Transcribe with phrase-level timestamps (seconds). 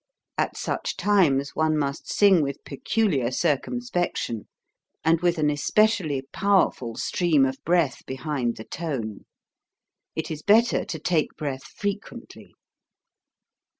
[0.35, 4.47] At such times one must sing with peculiar circumspection,
[5.05, 9.25] and with an especially powerful stream of breath behind the tone:
[10.15, 12.55] it is better to take breath frequently.